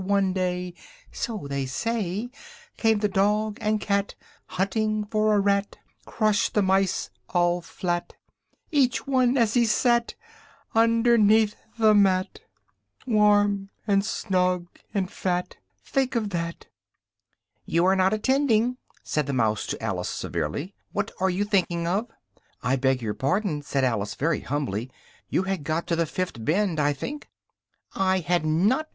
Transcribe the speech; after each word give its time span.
one 0.03 0.33
day, 0.33 0.73
(So 1.11 1.45
they 1.47 1.67
say) 1.67 2.31
Came 2.75 2.97
the 2.97 3.07
dog 3.07 3.59
and 3.61 3.79
cat, 3.79 4.15
Hunting 4.47 5.05
for 5.05 5.35
a 5.35 5.39
rat, 5.39 5.77
Crushed 6.07 6.55
the 6.55 6.63
mice 6.63 7.11
all 7.29 7.61
flat; 7.61 8.13
Each 8.71 9.05
one 9.05 9.37
as 9.37 9.53
he 9.53 9.63
sat. 9.67 10.15
U 10.73 10.81
n 10.81 11.03
d 11.03 11.09
e 11.11 11.11
r 11.13 11.17
n 11.19 11.29
e 11.29 11.35
a 11.43 11.45
t 11.45 11.51
h 11.51 11.51
t 11.51 11.57
h 11.83 11.83
e 11.85 11.91
m 11.93 12.07
a 12.07 12.23
t, 12.23 12.41
m 13.05 13.19
r 13.21 13.41
a 13.43 13.43
W 13.45 13.55
g 13.67 13.69
u 13.85 13.93
n 13.93 13.99
s 14.01 14.23
& 14.25 14.27
t 14.27 14.33
a 14.35 14.41
f 14.41 14.65
& 14.73 14.73
T 14.73 14.81
h 14.89 14.89
i 14.97 14.97
n 14.97 15.05
k? 15.05 16.17
o 16.17 16.23
f 16.25 16.29
t 16.29 16.35
h 16.35 16.49
a 16.49 16.49
t! 16.51 16.65
"You 17.69 17.85
are 17.85 17.93
not 17.95 18.09
attending!" 18.11 18.77
said 19.05 19.27
the 19.29 19.33
mouse 19.37 19.67
to 19.69 19.77
Alice 19.83 20.09
severely, 20.09 20.73
"what 20.93 21.11
are 21.21 21.29
you 21.29 21.45
thinking 21.45 21.85
of?" 21.85 22.07
"I 22.65 22.75
beg 22.75 23.03
your 23.05 23.13
pardon," 23.13 23.61
said 23.61 23.83
Alice 23.85 24.15
very 24.17 24.39
humbly, 24.41 24.89
"you 25.29 25.43
had 25.45 25.61
got 25.63 25.85
to 25.93 25.95
the 25.95 26.07
fifth 26.09 26.43
bend, 26.43 26.79
I 26.81 26.91
think?" 26.93 27.29
"I 27.93 28.17
had 28.21 28.47
not!" 28.47 28.87